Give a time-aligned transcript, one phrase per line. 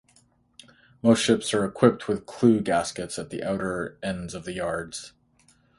[1.03, 5.13] Most ships are equipped with "clew gaskets" at the outer ends of the yards.